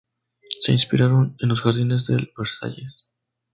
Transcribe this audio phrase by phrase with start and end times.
[0.61, 3.13] Se inspiraron en los jardines del Versalles.